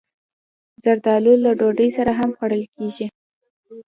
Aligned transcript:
زردالو 0.83 1.33
له 1.43 1.51
ډوډۍ 1.59 1.89
سره 1.97 2.11
هم 2.19 2.29
خوړل 2.37 2.63
کېږي. 2.75 3.05